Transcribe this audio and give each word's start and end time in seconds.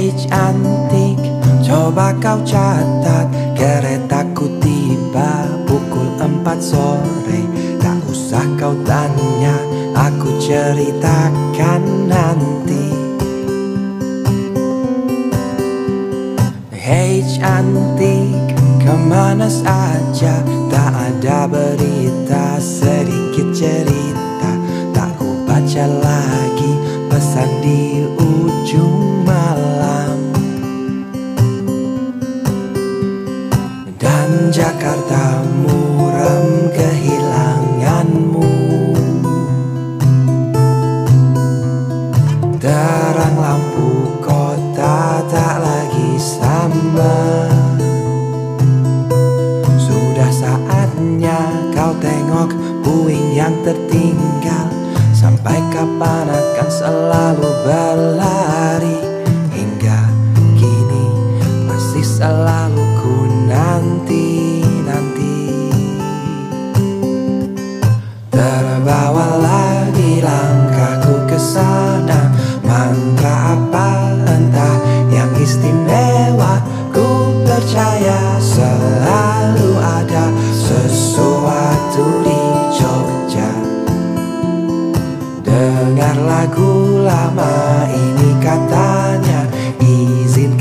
Hei 0.00 0.16
cantik, 0.16 1.20
coba 1.60 2.16
kau 2.24 2.40
catat 2.40 3.28
Keretaku 3.52 4.48
tiba 4.64 5.44
pukul 5.68 6.16
empat 6.16 6.56
sore. 6.56 7.44
Tak 7.76 8.08
usah 8.08 8.48
kau 8.56 8.72
tanya, 8.88 9.60
aku 9.92 10.40
ceritakan 10.40 12.08
nanti. 12.08 12.88
Hei 16.72 17.20
cantik, 17.36 18.56
ke 18.80 18.94
mana 19.04 19.52
saja? 19.52 20.40
Tak 20.72 20.92
ada 20.96 21.44
berita, 21.44 22.56
sedikit 22.56 23.52
cerita. 23.52 24.48
Tak 24.96 25.20
ku 25.20 25.44
baca 25.44 25.84
lagi 25.84 26.72
pesan 27.12 27.52
di 27.60 27.89
tertinggal. 53.88 54.68
Sampai 55.16 55.56
kapan 55.72 56.28
akan 56.28 56.68
selalu 56.68 57.48
berlari? 57.64 58.98
Hingga 59.52 60.00
kini 60.56 61.06
masih 61.68 62.04
selalu 62.04 62.84
ku 63.00 63.28
nanti-nanti 63.48 65.36
Terbawa 68.32 69.28
lagi 69.40 70.24
langkahku 70.24 71.28
ke 71.28 71.38
sana 71.38 72.29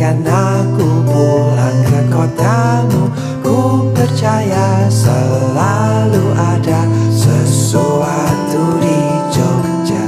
Izinkan 0.09 0.25
aku 0.25 0.89
pulang 1.05 1.79
ke 1.85 2.01
kotamu 2.09 3.13
Ku 3.45 3.93
percaya 3.93 4.89
selalu 4.89 6.33
ada 6.33 6.81
sesuatu 7.13 8.81
di 8.81 9.01
Jogja. 9.29 10.07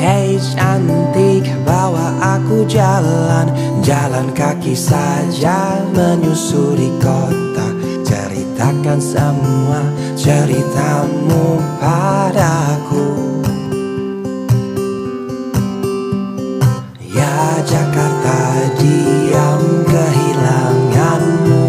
Hei 0.00 0.40
cantik 0.40 1.44
bawa 1.68 2.40
aku 2.40 2.64
jalan. 2.64 3.52
Jalan 3.84 4.32
kaki 4.32 4.72
saja 4.72 5.76
menyusuri 5.92 6.88
kota 7.04 7.81
Ceritakan 8.12 9.00
semua 9.00 9.80
ceritamu 10.20 11.56
padaku. 11.80 13.08
Ya 17.08 17.56
Jakarta 17.64 18.68
diam 18.76 19.64
kehilanganmu. 19.88 21.64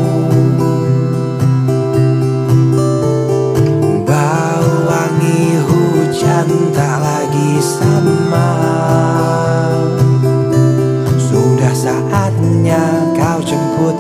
Bau 4.04 4.68
wangi 4.84 5.64
hujan 5.64 6.52
tak 6.76 6.98
lagi 7.00 7.52
sama. 7.64 8.52
Sudah 11.24 11.72
saatnya 11.72 12.84
kau 13.16 13.40
jemput 13.40 13.96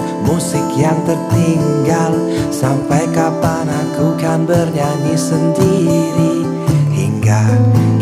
yang 0.78 0.98
tertinggal. 1.06 2.14
Sampai 2.50 3.06
kapan 3.14 3.70
aku 3.70 4.18
kan 4.18 4.46
bernyanyi 4.46 5.16
sendiri? 5.18 6.46
Hingga 6.94 7.44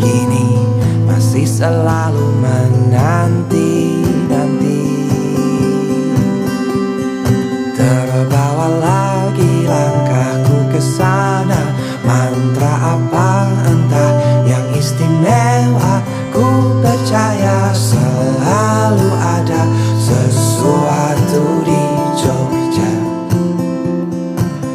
kini 0.00 0.56
masih 1.04 1.44
selalu 1.44 2.31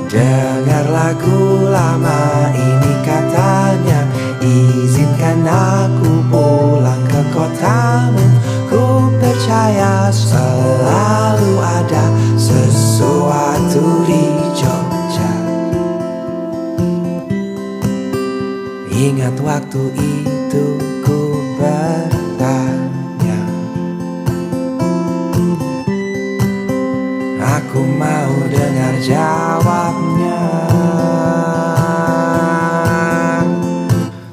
Dengar 0.07 0.87
lagu 0.87 1.67
lama 1.67 2.47
ini 2.55 2.93
katanya 3.03 4.07
Izinkan 4.39 5.43
aku 5.43 6.23
pulang 6.31 7.03
ke 7.11 7.21
kotamu. 7.35 8.23
Ku 8.71 9.11
percaya 9.19 10.07
selalu 10.07 11.59
ada 11.59 12.07
sesuatu 12.39 14.07
di 14.07 14.23
Jogja. 14.55 15.33
Ingat 18.87 19.35
waktu 19.43 19.91
itu 19.91 20.65
ku 21.03 21.35
bertanya 21.59 22.16
Aku 27.47 27.79
mau 27.79 28.43
dengar 28.51 28.99
jawabnya. 28.99 30.43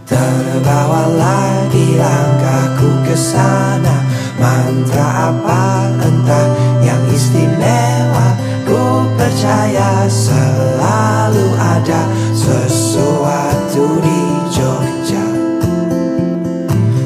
Terbawa 0.02 1.14
lagi 1.14 1.94
langkahku 1.94 2.90
ke 3.06 3.14
sana. 3.14 4.02
Mantra 4.34 5.30
apa 5.30 5.94
entah 6.02 6.48
yang 6.82 7.06
istimewa? 7.14 8.34
Ku 8.66 9.06
percaya 9.14 10.10
selalu 10.10 11.54
ada 11.54 12.10
sesuatu 12.34 14.02
di 14.02 14.22
Jogja. 14.50 15.26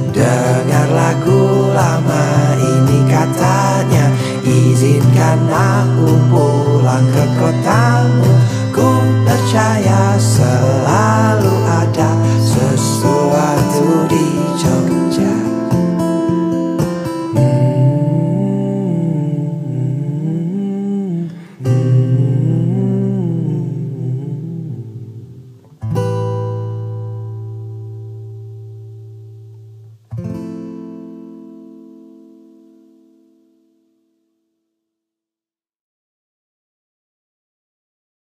Dengar 0.09 0.89
lagu 0.89 1.69
lama 1.77 2.57
ini 2.57 2.99
katanya 3.13 4.09
Izinkan 4.49 5.45
aku 5.53 6.09
pulang 6.33 7.05
ke 7.13 7.25
kotamu 7.37 8.38